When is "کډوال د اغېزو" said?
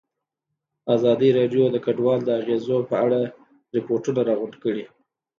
1.85-2.77